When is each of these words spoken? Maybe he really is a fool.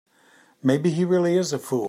Maybe 0.63 0.91
he 0.91 1.05
really 1.05 1.37
is 1.37 1.53
a 1.53 1.59
fool. 1.59 1.79